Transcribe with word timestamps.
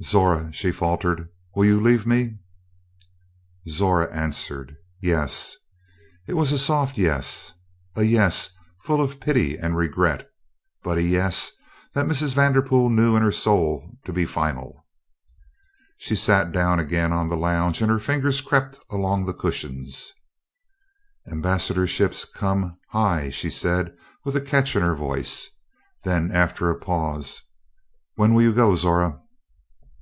"Zora," 0.00 0.52
she 0.52 0.70
faltered, 0.70 1.28
"will 1.56 1.64
you 1.64 1.80
leave 1.80 2.06
me?" 2.06 2.36
Zora 3.68 4.08
answered, 4.12 4.76
"Yes." 5.00 5.56
It 6.28 6.34
was 6.34 6.52
a 6.52 6.56
soft 6.58 6.96
"yes," 6.96 7.54
a 7.96 8.04
"yes" 8.04 8.50
full 8.84 9.00
of 9.00 9.18
pity 9.18 9.56
and 9.56 9.76
regret, 9.76 10.30
but 10.84 10.98
a 10.98 11.02
"yes" 11.02 11.50
that 11.94 12.06
Mrs. 12.06 12.34
Vanderpool 12.36 12.90
knew 12.90 13.16
in 13.16 13.22
her 13.24 13.32
soul 13.32 13.98
to 14.04 14.12
be 14.12 14.24
final. 14.24 14.86
She 15.96 16.14
sat 16.14 16.52
down 16.52 16.78
again 16.78 17.12
on 17.12 17.28
the 17.28 17.36
lounge 17.36 17.82
and 17.82 17.90
her 17.90 17.98
fingers 17.98 18.40
crept 18.40 18.78
along 18.90 19.24
the 19.26 19.34
cushions. 19.34 20.12
"Ambassadorships 21.28 22.24
come 22.32 22.78
high," 22.90 23.30
she 23.30 23.50
said 23.50 23.96
with 24.24 24.36
a 24.36 24.40
catch 24.40 24.76
in 24.76 24.82
her 24.82 24.94
voice. 24.94 25.50
Then 26.04 26.30
after 26.30 26.70
a 26.70 26.78
pause: 26.78 27.42
"When 28.14 28.32
will 28.34 28.42
you 28.42 28.52
go, 28.52 28.76
Zora?" 28.76 29.18